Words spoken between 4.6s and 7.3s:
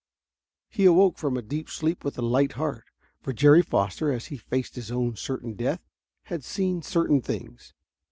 his own certain death, had seen certain